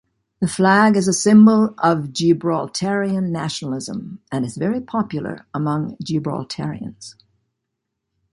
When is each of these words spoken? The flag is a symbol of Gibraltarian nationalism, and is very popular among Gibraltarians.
The 0.39 0.47
flag 0.47 0.95
is 0.95 1.07
a 1.07 1.13
symbol 1.13 1.75
of 1.77 2.11
Gibraltarian 2.11 3.29
nationalism, 3.29 4.19
and 4.31 4.43
is 4.43 4.57
very 4.57 4.81
popular 4.81 5.45
among 5.53 5.95
Gibraltarians. 6.03 7.13